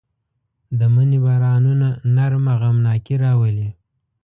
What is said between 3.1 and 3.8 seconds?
راولي